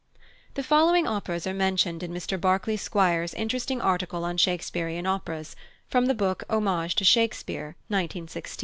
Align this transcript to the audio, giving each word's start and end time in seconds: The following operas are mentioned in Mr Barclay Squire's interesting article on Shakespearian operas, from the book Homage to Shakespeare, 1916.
The 0.55 0.63
following 0.63 1.05
operas 1.05 1.45
are 1.45 1.53
mentioned 1.53 2.01
in 2.01 2.11
Mr 2.11 2.41
Barclay 2.41 2.75
Squire's 2.77 3.35
interesting 3.35 3.79
article 3.79 4.25
on 4.25 4.35
Shakespearian 4.35 5.05
operas, 5.05 5.55
from 5.91 6.07
the 6.07 6.15
book 6.15 6.43
Homage 6.49 6.95
to 6.95 7.03
Shakespeare, 7.05 7.75
1916. 7.89 8.57